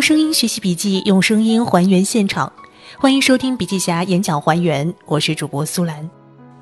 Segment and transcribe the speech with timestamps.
[0.00, 2.50] 用声音学习笔记，用声音还原现场。
[2.98, 6.08] 欢迎收听笔记侠演讲还原，我是主播苏兰。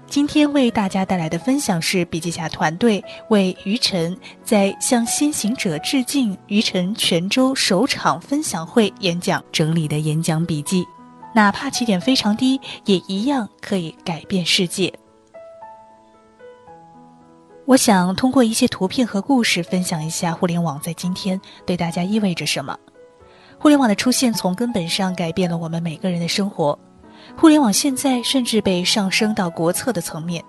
[0.09, 10.85] 今天为大家带来的分享是笔记侠团队为于晨在向先行者致敬于晨泉州首场分享会演讲整理的演讲笔记。
[11.33, 14.93] 哪怕起点非常低，也一样可以改变世界。
[17.67, 22.77] 我想通过一些图片和故事分享一下互联网在今天对大家意味着什么。
[23.59, 26.79] 互联网的出现从根本上改变了我们每个人的生活。
[27.37, 30.43] 互联网现在甚至被上升到国策的层面。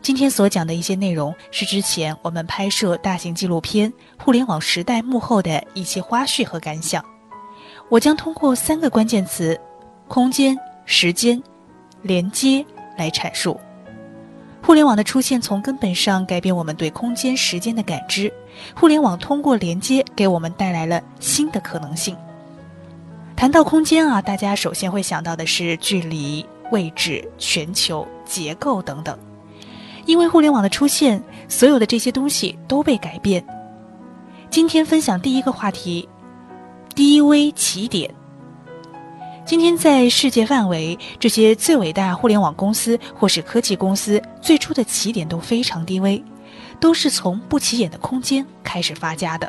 [0.00, 3.92] 今天所讲的一些内容是之前我们拍摄大型纪录片
[4.22, 7.04] 《互联网时代》幕后的一些花絮和感想。
[7.88, 9.60] 我将通过三个关键词：
[10.06, 11.42] 空间、时间、
[12.02, 12.64] 连接
[12.96, 13.58] 来阐述。
[14.62, 18.32] 互联网的出现从根本上改变我们对空间、时间的感知。
[18.76, 22.16] 互联网通过连接给我们带来了新的可能性。
[23.38, 29.16] 谈到空间啊，大家首先会想到的是距离、位置、全球、结构等等。
[30.06, 33.46] 因为互联网的出现，所有的这些东西都被改变。
[34.50, 36.08] 今天分享第一个话题：
[36.96, 38.12] 低微起点。
[39.46, 46.20] 今天在世界范围，这些最伟大互联网公司或是科技公司最初的起点都非常低微，
[46.80, 49.48] 都是从不起眼的空间开始发家的。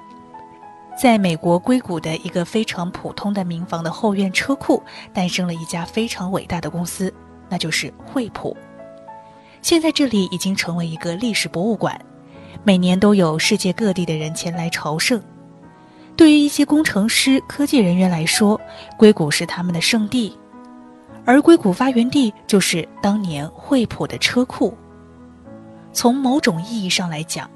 [1.02, 4.84] 在美国硅谷的一个非常普通的民房的后院车库，
[5.14, 7.14] 诞生了一家非常伟大的公司，
[7.48, 8.56] 那就是惠普。
[9.62, 11.98] 现在这里已经成为一个历史博物馆，
[12.66, 15.24] 每年都有世界各地的人前来朝圣。
[16.18, 18.60] 对于一些工程师、科技人员来说，
[18.98, 20.38] 硅谷是他们的圣地，
[21.24, 24.78] 而硅谷发源地就是当年惠普的车库。
[25.94, 27.50] 从某种意义上来讲，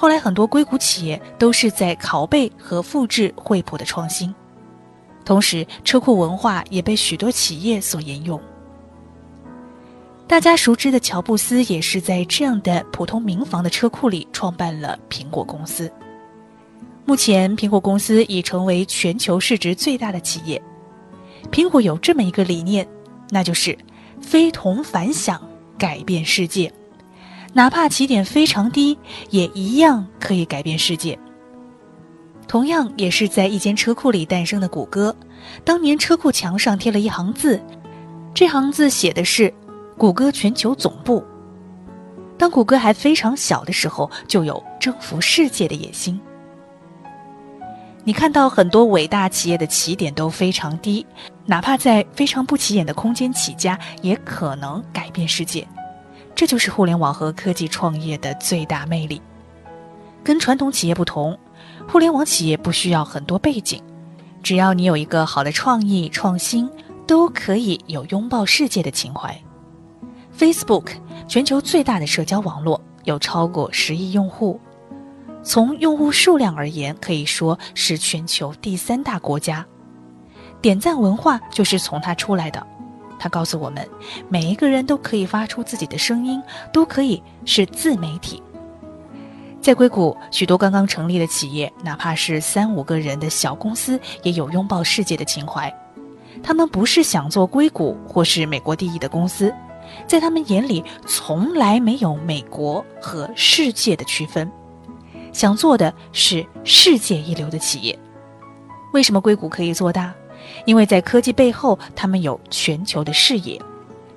[0.00, 4.32] 后来很多硅谷企业都是在拷贝和复制惠普的创新，
[5.24, 8.40] 同时车库文化也被许多企业所沿用。
[10.28, 15.90] 大家熟知的乔布斯也是在这样的普通民房的车库里创办了苹果公司。
[17.04, 20.62] 目前，苹果公司已成为全球市值最大的企业。
[21.50, 22.86] 苹果有这么一个理念，
[23.30, 23.76] 那就是
[24.20, 25.42] 非同凡响，
[25.76, 26.72] 改变世界。
[27.54, 28.96] 哪怕起点非常低，
[29.30, 31.18] 也一样可以改变世界。
[32.46, 35.14] 同样也是在一间车库里诞生的谷歌，
[35.64, 37.60] 当年车库墙上贴了一行字，
[38.32, 39.52] 这行字写的是
[39.98, 41.22] “谷歌全球总部”。
[42.38, 46.18] 当谷歌还非常小的时候，就有征服世界的野心。
[48.04, 51.04] 你看到很多伟大企业的起点都非常低，
[51.44, 55.66] 哪怕在非常不起眼的空间起家，也可能改变世界。
[56.38, 59.20] 这就是互联网和科技创业的最大魅力。
[60.22, 61.36] 跟传统企业不同，
[61.88, 63.82] 互联网企业不需要很多背景，
[64.40, 66.70] 只要你有一个好的创意创新，
[67.08, 69.36] 都可以有拥抱世界的情怀。
[70.38, 70.92] Facebook
[71.26, 74.60] 全球最大的社交网络，有超过十亿用户，
[75.42, 79.66] 从用户数量而言，可以说是全球第三大国家。
[80.62, 82.64] 点赞文化就是从它出来的。
[83.18, 83.86] 他告诉我们，
[84.28, 86.42] 每一个人都可以发出自己的声音，
[86.72, 88.42] 都可以是自媒体。
[89.60, 95.72] 在硅谷，许多刚刚成立的企业，哪怕是三五个人的小公司，也有拥抱世界的情怀。
[96.42, 99.52] 他们不是想做硅谷或是美国第一的公司，
[100.06, 104.50] 在他们眼里，从来没有美国和世界的区分。
[105.32, 107.98] 想做的是世界一流的企业。
[108.92, 110.14] 为什么硅谷可以做大？
[110.64, 113.60] 因为在科技背后，他们有全球的视野；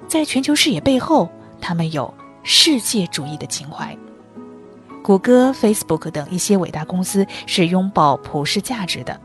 [0.07, 3.97] 在全球视野背后，他们有世界主义的情怀。
[5.03, 9.19] 谷歌、Facebook 等一些伟大公司是拥抱普世价值的，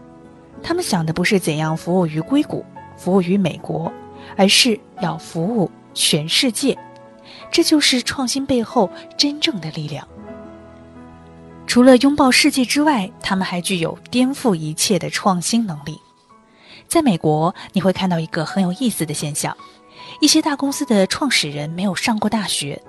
[0.63, 2.65] 他们想的不是怎样服务于硅谷、
[2.97, 3.93] 服务于美国，
[4.37, 6.77] 而是要服务全世界。
[7.51, 10.07] 这就是创新背后真正的力量。
[11.67, 16.01] 除了拥抱世界之外，他们还具有颠覆一切的创新能力。
[16.89, 19.57] 在美国，你会看到一个很有意思的现象：
[20.21, 22.81] 一些大公司的创始人没有上过大学，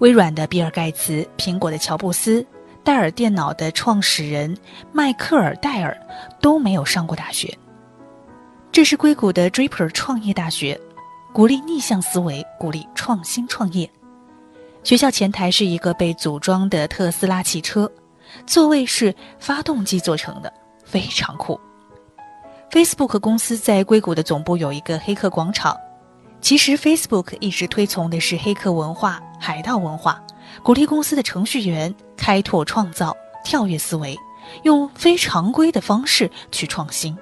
[0.00, 2.44] 微软的比尔·盖茨、苹果的乔布斯、
[2.82, 4.56] 戴尔电脑的创始人
[4.92, 5.96] 迈克尔·戴尔
[6.40, 7.56] 都没有上过大学。
[8.72, 10.78] 这是硅谷的 Draper 创业大学，
[11.32, 13.88] 鼓励逆向思维，鼓励创新创业。
[14.82, 17.90] 学校前台是一个被组装的特斯拉汽车，
[18.46, 20.52] 座位是发动机做成的，
[20.84, 21.58] 非常酷。
[22.74, 25.78] Facebook 公司在硅谷的总部有一个黑客广场。
[26.40, 30.20] 其实，Facebook 一直推崇的是黑客文化、海盗文化，
[30.60, 34.18] 鼓励公司的程序员开拓创造、跳跃思维，
[34.64, 37.16] 用非常规的方式去创新。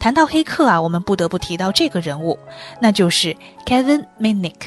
[0.00, 2.36] 谈到黑客啊，我们不得不提到这个人物，
[2.80, 4.62] 那就是 Kevin Mitnick，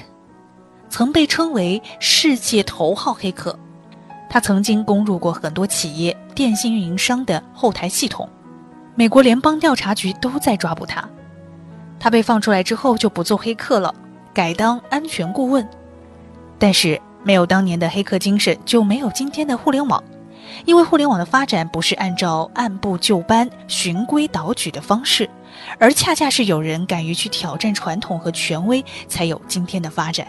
[0.89, 3.59] 曾被称为世界头号黑客。
[4.29, 8.29] 他曾经攻入过很多企业、电信运营商的后台系统，
[8.95, 11.03] 美国联邦调查局都在抓捕他。
[11.99, 13.93] 他被放出来之后就不做黑客了，
[14.33, 15.67] 改当安全顾问。
[16.59, 20.03] 但是没有当年的黑客精神，就没有今天的互联网。
[20.65, 25.27] 因为互联网的发展不是按照按部就班、循规蹈矩的方式，
[25.79, 30.27] 而恰恰是有人敢于去挑战传统和权威，才有今天的发展。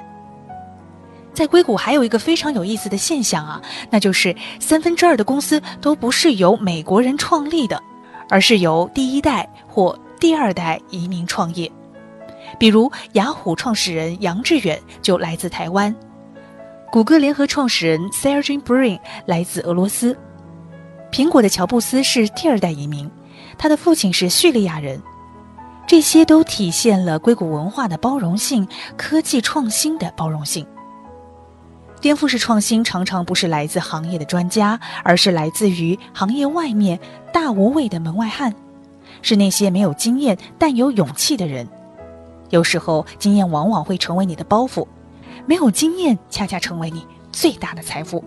[1.34, 7.82] 在硅谷还有一个非常有意思的现象啊，那就是三分之二的公司都不是由美国人创立的，
[8.28, 11.70] 而是由第一代或第二代移民创业。
[12.58, 15.94] 比如雅虎创始人杨致远就来自台湾，
[16.92, 20.16] 谷歌联合创始人 Sergey Brin 来自俄罗斯，
[21.10, 23.10] 苹果的乔布斯是第二代移民，
[23.58, 25.02] 他的父亲是叙利亚人。
[25.86, 28.66] 这些都体现了硅谷文化的包容性、
[28.96, 30.66] 科技创新的包容性。
[32.04, 37.00] 颠覆式创新常常不是来自行业的专家，而是来自于行业外面
[37.32, 38.54] 大无畏的门外汉，
[39.22, 41.66] 是那些没有经验但有勇气的人。
[42.50, 44.86] 有时候，经验往往会成为你的包袱，
[45.46, 48.22] 没有经验恰恰成为你最大的财富。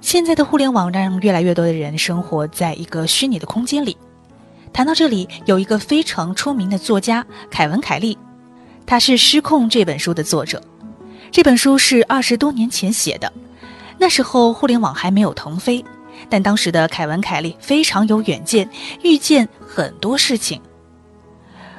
[0.00, 3.98] 现在的互联网让越来越多的人生活在一个虚拟的空间里。
[4.72, 8.16] 谈到这里，有一个非常出名的作家凯文·凯利，
[8.86, 10.58] 他是《失控》这本书的作者。
[11.30, 13.32] 这本书是二十多年前写的，
[13.98, 15.84] 那时候互联网还没有腾飞，
[16.28, 18.68] 但当时的凯文·凯利非常有远见，
[19.02, 20.60] 预见很多事情。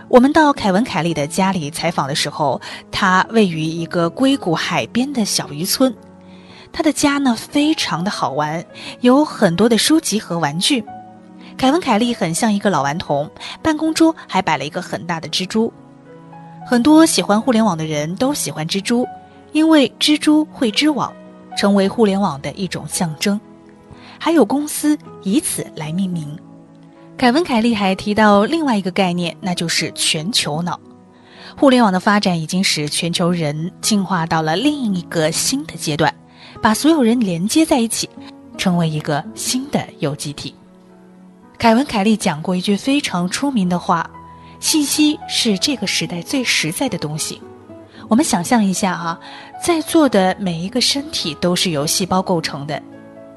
[0.08, 2.62] 我们到凯文·凯利的家里采访的时候，
[2.92, 5.94] 他位于一个硅谷海边的小渔村，
[6.72, 8.64] 他的家呢非常的好玩，
[9.02, 10.84] 有很多的书籍和玩具。
[11.58, 13.30] 凯文·凯利很像一个老顽童，
[13.62, 15.74] 办公桌还摆了一个很大的蜘蛛。
[16.68, 19.06] 很多喜欢互联网的人都喜欢蜘蛛。
[19.52, 21.14] 因为蜘蛛会织网，
[21.58, 23.40] 成为互联网的一种象征，
[24.18, 26.38] 还有公司以此来命名。
[27.18, 30.80] 凯文·凯利还提到另外一个概念，那就是全球脑。
[31.58, 36.14] 互联网的发展已经使全球人进化到了另一个新的阶段，
[36.62, 38.10] 把所有人连接在一起，
[38.58, 40.56] 成为一个新的有机体。
[41.58, 44.10] 凯文·凯利讲过一句非常出名的话
[44.62, 47.42] ：“信息是这个时代最实在的东西。”
[48.10, 49.20] 我们想象一下啊，
[49.64, 52.82] 在座的每一个身体都是由细胞构成的，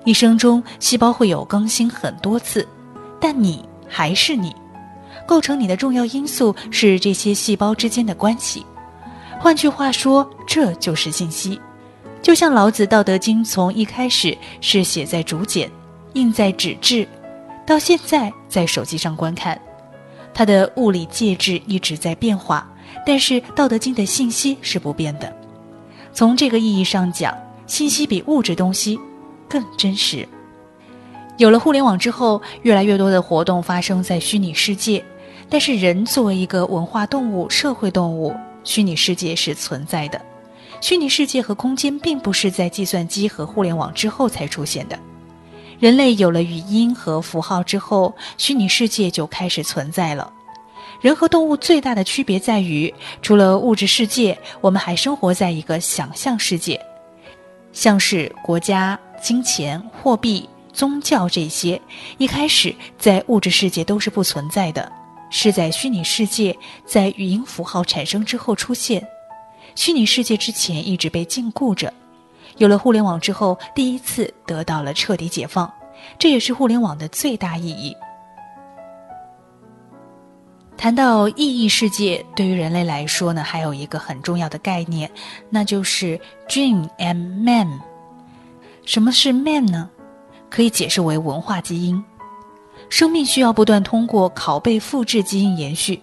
[0.06, 2.66] 一生中细胞会有更新很多次，
[3.20, 4.56] 但你还是你，
[5.26, 8.64] 构成你的重要因素是这些细胞之间的关系。
[9.38, 11.60] 换句话说，这就是信息。
[12.22, 15.70] 就像老子《道德经》从一开始是写在竹简，
[16.14, 17.06] 印在纸质，
[17.66, 19.60] 到现在在手机上观看，
[20.32, 22.66] 它的物理介质一直在变化。
[23.04, 25.34] 但是《道德经》的信息是不变的，
[26.12, 27.36] 从这个意义上讲，
[27.66, 28.98] 信息比物质东西
[29.48, 30.28] 更真实。
[31.38, 35.04] 有了互联网之后，越来越多的活动发生在虚拟世界，
[35.48, 40.20] 但是人作为一个文化动物、社会动物，虚拟世界是存在的。
[40.80, 44.98] 虚拟世界和空间并不是在计算机和互联网之后才出现的，
[45.78, 50.32] 人类有了语音和符号之后，虚拟世界就开始存在了。
[51.02, 56.80] 人和动物最大的区别在于，除了物质世界，我们还生活在一个想象世界，
[57.72, 61.80] 像是国家、金钱、货币、宗教这些，
[62.18, 64.90] 一开始在物质世界都是不存在的，
[65.28, 66.56] 是在虚拟世界
[66.86, 69.04] 在语音符号产生之后出现。
[69.74, 71.92] 虚拟世界之前一直被禁锢着，
[72.58, 75.68] 有了互联网之后，第一次得到了彻底解放，
[76.16, 77.92] 这也是互联网的最大意义。
[80.82, 85.08] 谈到意义世界，对于人类来说呢，还有一个很重要的概念，
[85.48, 87.80] 那就是 dream and man。
[88.84, 89.88] 什么是 man 呢？
[90.50, 92.02] 可以解释为文化基因。
[92.88, 96.02] 生命需要不断通过拷贝复制基因延续，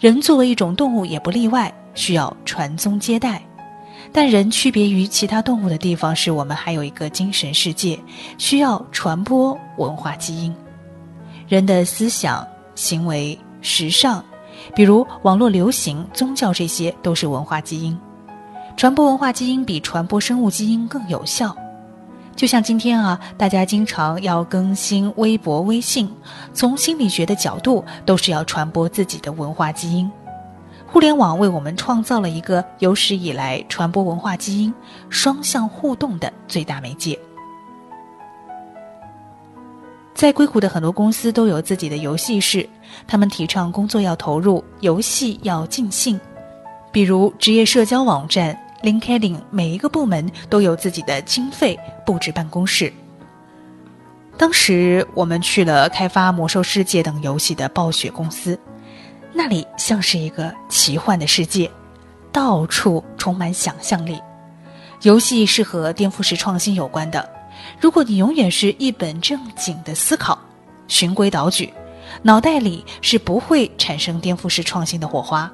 [0.00, 3.40] 人作为一种动物也不例外，需要传宗接代。
[4.10, 7.96] 但人区别于其他动物的地方是我们还有一个精神世界，
[8.36, 10.52] 需要传播文化基因。
[11.46, 12.44] 人的思想、
[12.74, 13.38] 行为。
[13.62, 14.22] 时尚，
[14.74, 17.98] 比如网络流行、宗教，这些都是文化基因。
[18.76, 21.56] 传播文化基因比传播生物基因更有效。
[22.34, 26.10] 就像今天啊，大家经常要更新微博、微信，
[26.54, 30.10] 从心理学的角度，都是要传播自己的文化基因。
[30.86, 34.72] 互联网为我们创造了一个有史以来传播文化基因、
[35.10, 37.18] 双向互动的最大媒介。
[40.22, 42.64] 在硅谷的很多公司都有自己的游戏室，
[43.08, 46.20] 他们提倡工作要投入，游戏要尽兴。
[46.92, 51.76] 比如职业社交网站 LinkedIn，每一个部门都有自己的经费
[52.06, 52.92] 布置办公室。
[54.38, 58.56] 当时我们去了开发《魔兽世界》等游戏的暴雪公司，
[59.32, 61.68] 那里像是一个奇幻的世界，
[62.30, 64.20] 到处充满想象力。
[65.02, 67.28] 游戏是和颠覆式创新有关的。
[67.82, 70.38] 如果你永远是一本正经的思考，
[70.86, 71.74] 循规蹈矩，
[72.22, 75.52] 脑袋里是不会产生颠覆式创新的火花。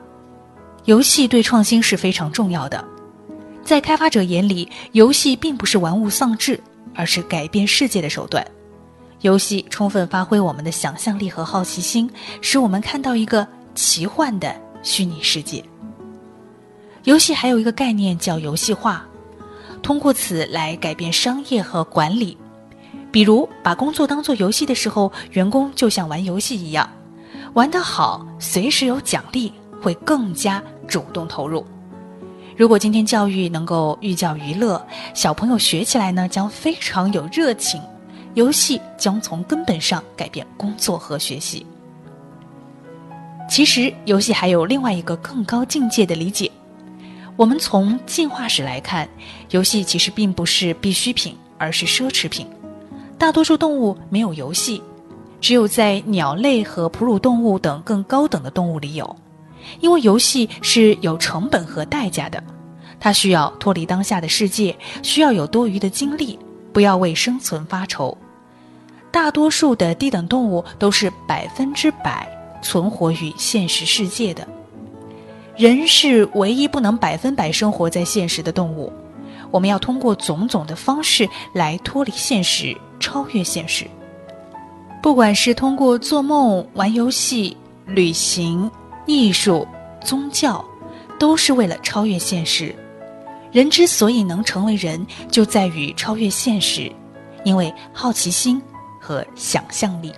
[0.85, 2.85] 游戏对创新是非常重要的，
[3.65, 6.61] 在开发者眼里，游戏并不是玩物丧志，
[6.95, 8.47] 而是改变世界的手段。
[9.23, 12.11] 游戏充分发挥我们的想象力和好奇心，
[12.43, 15.65] 使我们看到一个奇幻的虚拟世界。
[17.05, 19.08] 游戏还有一个概念叫游戏化。
[19.89, 22.37] 通过此来改变商业和管理，
[23.11, 26.87] 比如把工作当做游戏的时候，员工就像玩游戏一样，
[27.55, 31.65] 玩得好，随时有奖励，会更加主动投入。
[32.55, 37.81] 如果今天教育能够寓教于乐，小朋友学起来呢将非常有热情，
[38.35, 41.65] 游戏将从根本上改变工作和学习。
[43.49, 46.53] 其实，游戏还有另外一个更高境界的理解。
[47.39, 49.09] 我们从进化史来看，
[49.51, 52.45] 游戏其实并不是必需品，而是奢侈品。
[53.17, 54.83] 大多数动物没有游戏，
[55.41, 59.17] 只有在鸟类和哺乳动物等更高等的动物里有。
[59.79, 62.43] 因为游戏是有成本和代价的，
[62.99, 66.37] 它需要脱离当下的世界，需要有多余的精力，
[66.73, 68.19] 不要为生存发愁。
[69.13, 72.29] 大多数的低等动物都是百分之百
[72.65, 74.45] 存活于现实世界的。
[75.59, 78.93] 人是唯一不能百分百生活在现实的动物，
[79.51, 83.85] 我们要通过种种的方式来脱离现实，超越现实。
[85.03, 88.71] 不管是通过做梦、玩游戏、旅行、
[89.05, 89.67] 艺术、
[90.01, 90.65] 宗教，
[91.19, 92.73] 都是为了超越现实。
[93.51, 96.89] 人之所以能成为人，就在于超越现实，
[97.43, 98.63] 因为好奇心
[99.01, 100.13] 和想象力。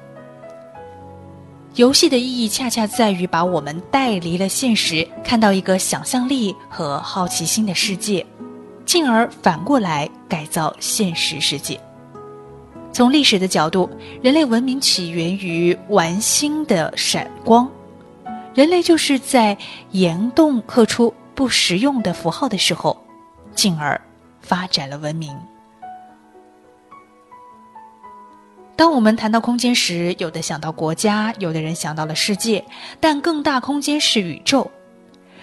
[1.76, 8.26] 游戏的意义恰恰在于把我们带离了现实，看到一个想象力和好奇心的世界，
[8.84, 11.80] 进而反过来改造现实世界。
[12.92, 13.88] 从历史的角度，
[14.20, 17.70] 人类文明起源于玩星的闪光，
[18.52, 19.56] 人类就是在
[19.92, 23.00] 岩洞刻出不实用的符号的时候，
[23.54, 23.98] 进而
[24.40, 25.32] 发展了文明。
[28.80, 32.64] 当我们谈到空间时，有的想到国家，有的人想到了世界，
[32.98, 34.70] 但更大空间是宇宙。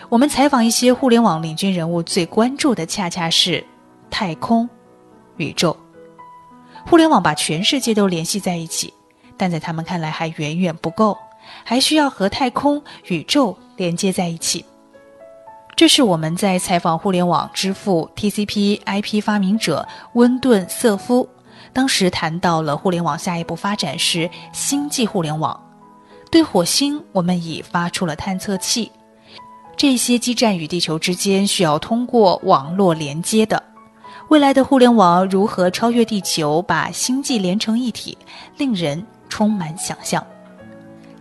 [0.10, 3.64] 我们采访一些互联网领军人物，最关注的恰恰是
[4.10, 4.68] 太空、
[5.36, 5.78] 宇宙。
[6.88, 8.92] 互联网把全世界都联系在一起，
[9.38, 11.16] 但在他们看来还远远不够，
[11.64, 14.66] 还需要和太空、宇宙连接在一起。
[15.76, 21.30] 这是我们在采访互联网之父 TCP/IP 发明者温顿瑟夫。
[21.74, 25.60] 当时谈到了互联网下一步发展是星际互联网，
[26.32, 28.92] 对火星我们已发出了探测器，
[29.76, 33.62] 这些基站与地球之间需要通过网络连接的。
[34.30, 38.18] 未来的互联网如何超越地球，把星际连成一体，
[38.58, 40.26] 令人充满想象。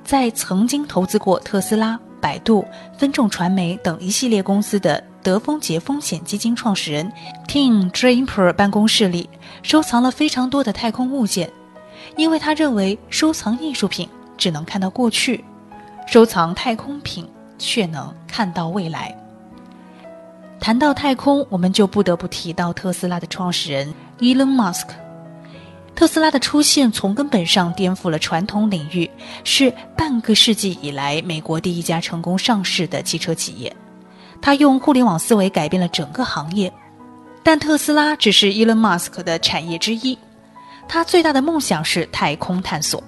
[0.04, 2.64] 在曾经投资过特斯拉、百度、
[2.96, 5.02] 分众传媒等一系列公司的。
[5.22, 7.12] 德丰杰风险基金创始人
[7.48, 9.28] Tim Draper 办公室里
[9.66, 11.50] 收藏了非常多的太空物件，
[12.16, 14.08] 因为他认为收藏艺术品
[14.38, 15.44] 只能看到过去，
[16.06, 19.12] 收藏太空品却能看到未来。
[20.60, 24.86] 谈到太空，我们就不得不提到特斯拉的创始人 Elon Musk。
[25.96, 29.10] 特斯拉的出现从根本上颠覆了传统领域，
[29.42, 33.74] 是半个世纪以来美国第一家成功上市的汽车企业。
[34.40, 36.72] 他用互联网思维改变了整个行业，
[37.46, 40.18] 但特斯拉只是 Elon Musk 的产业之一。
[40.88, 43.00] 他最大的梦想是太空探索。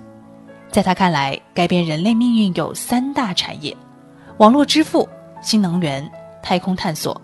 [0.71, 3.77] 在他看来，改变人类命运有三大产业：
[4.37, 5.09] 网络支付、
[5.43, 6.09] 新能源、
[6.41, 7.21] 太空探索。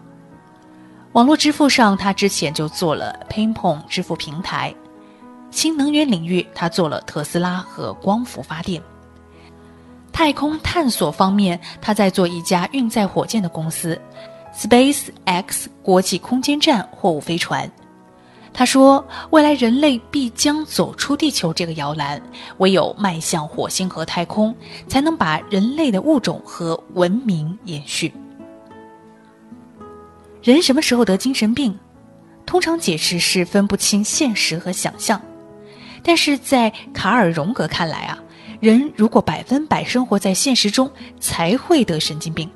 [1.13, 4.75] 网络支付上，他之前就做了 PayPal 支付平台；
[5.53, 8.83] 新能源领域，他做了特斯拉和光伏发电。
[10.11, 14.01] 太空探索方面，他在做一家运载火箭的公司
[14.57, 17.71] ，Space X 国际空间站货物飞船。
[18.57, 22.23] 他说，未来人类必将走出地球这个摇篮，
[22.59, 24.55] 唯有迈向火星和太空，
[24.87, 28.15] 才能把人类的物种和文明延续。
[30.41, 31.77] 人什么时候得精神病？
[32.47, 35.21] 通常解释是分不清现实和想象。
[36.05, 38.23] 但是在卡尔·荣格看来啊，
[38.61, 42.49] 人如果百分百生活在现实中，才会得神经病。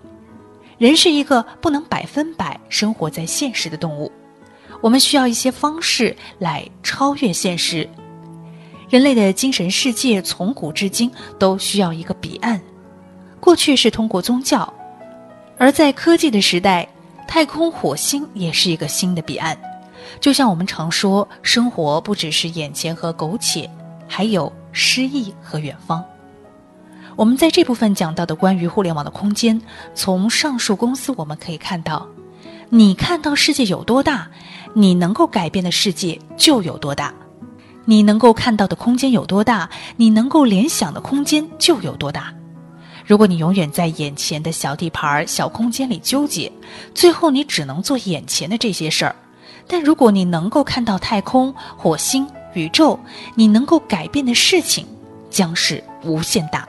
[0.79, 4.11] 人是一个不能百分百生活在现实的动物，
[4.81, 7.89] 我们需要一些方式来超越现实。
[8.89, 12.61] 人类的精神世界从古至今都需要一个彼岸，
[13.41, 14.73] 过去是通过宗教，
[15.59, 16.89] 而在科技的时代，
[17.27, 19.59] 太空火星也是一个新的彼岸。
[20.21, 23.69] 就像我们常说，生活不只是眼前和苟且，
[24.07, 26.03] 还有诗意和远方。
[27.19, 29.61] 我们在这部分讲到的关于互联网的空间，
[29.93, 32.07] 从上述公司我们可以看到，
[32.69, 34.31] 你看到世界有多大，
[34.73, 37.13] 你能够改变的世界就有多大；
[37.85, 42.33] 你能够看到的空间有多大，你能够联想的空间就有多大。
[43.05, 46.53] 如果你永远在眼前的小地盘、小空间里纠结，
[46.95, 49.17] 最后你只能做眼前的这些事儿。
[49.67, 52.97] 但如果你能够看到太空、火星、宇宙，
[53.35, 54.87] 你能够改变的事情
[55.29, 56.65] 将是无限大。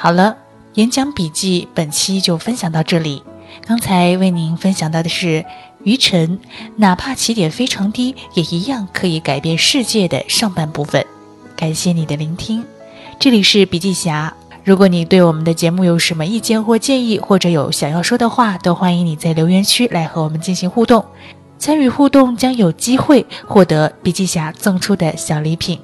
[0.00, 0.36] 好了，
[0.74, 3.20] 演讲笔记本期就分享到这里。
[3.66, 5.44] 刚才为您分享到的是
[5.82, 6.38] 于晨，
[6.76, 11.04] 哪怕起点非常低，也一样可以改变世界的上半部分。
[11.56, 12.64] 感谢你的聆听，
[13.18, 14.32] 这里是笔记侠。
[14.62, 21.04] 如果你对我们的节目有什么意见或建议，或者有想要说的话，都欢迎你在留言区来和我们进行互动。
[21.58, 25.80] 参与互动将有机会获得笔记侠赠出的小礼品。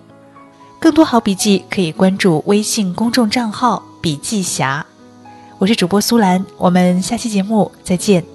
[0.79, 3.83] 更多好笔记可以关注微信公众账号。
[4.05, 4.85] 笔记侠，
[5.57, 8.34] 我是主播苏兰，我们下期节目再见。